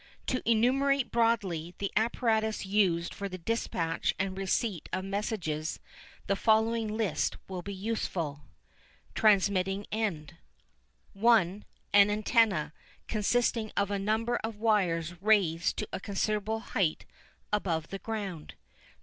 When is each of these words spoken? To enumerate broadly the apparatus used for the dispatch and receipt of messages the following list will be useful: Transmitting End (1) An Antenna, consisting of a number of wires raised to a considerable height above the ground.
To 0.25 0.41
enumerate 0.49 1.11
broadly 1.11 1.75
the 1.77 1.91
apparatus 1.95 2.65
used 2.65 3.13
for 3.13 3.29
the 3.29 3.37
dispatch 3.37 4.15
and 4.17 4.35
receipt 4.35 4.89
of 4.91 5.05
messages 5.05 5.79
the 6.25 6.35
following 6.35 6.87
list 6.97 7.37
will 7.47 7.61
be 7.61 7.75
useful: 7.75 8.41
Transmitting 9.13 9.85
End 9.91 10.37
(1) 11.13 11.65
An 11.93 12.09
Antenna, 12.09 12.73
consisting 13.07 13.71
of 13.77 13.91
a 13.91 13.99
number 13.99 14.37
of 14.37 14.57
wires 14.57 15.21
raised 15.21 15.77
to 15.77 15.87
a 15.93 15.99
considerable 15.99 16.61
height 16.61 17.05
above 17.53 17.89
the 17.89 17.99
ground. 17.99 18.55